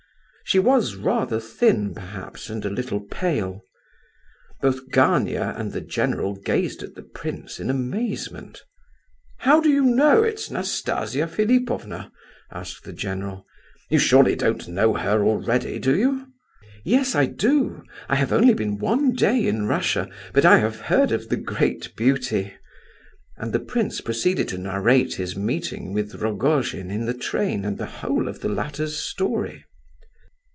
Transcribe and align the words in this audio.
She 0.43 0.59
was 0.59 0.95
rather 0.97 1.39
thin, 1.39 1.93
perhaps, 1.95 2.49
and 2.49 2.65
a 2.65 2.69
little 2.69 2.99
pale. 2.99 3.61
Both 4.59 4.89
Gania 4.89 5.53
and 5.55 5.71
the 5.71 5.79
general 5.79 6.35
gazed 6.35 6.83
at 6.83 6.93
the 6.95 7.03
prince 7.03 7.57
in 7.57 7.69
amazement. 7.69 8.61
"How 9.37 9.61
do 9.61 9.69
you 9.69 9.81
know 9.85 10.23
it's 10.23 10.51
Nastasia 10.51 11.25
Philipovna?" 11.29 12.11
asked 12.51 12.83
the 12.83 12.91
general; 12.91 13.45
"you 13.89 13.97
surely 13.97 14.35
don't 14.35 14.67
know 14.67 14.93
her 14.95 15.23
already, 15.23 15.79
do 15.79 15.95
you?" 15.95 16.27
"Yes, 16.83 17.15
I 17.15 17.27
do! 17.27 17.85
I 18.09 18.15
have 18.17 18.33
only 18.33 18.53
been 18.53 18.77
one 18.77 19.13
day 19.13 19.47
in 19.47 19.67
Russia, 19.67 20.09
but 20.33 20.43
I 20.43 20.57
have 20.57 20.81
heard 20.81 21.13
of 21.13 21.29
the 21.29 21.37
great 21.37 21.95
beauty!" 21.95 22.53
And 23.37 23.53
the 23.53 23.59
prince 23.61 24.01
proceeded 24.01 24.49
to 24.49 24.57
narrate 24.57 25.13
his 25.13 25.33
meeting 25.33 25.93
with 25.93 26.15
Rogojin 26.15 26.91
in 26.91 27.05
the 27.05 27.13
train 27.17 27.63
and 27.63 27.77
the 27.77 27.85
whole 28.01 28.27
of 28.27 28.41
the 28.41 28.49
latter's 28.49 28.97
story. 28.97 29.63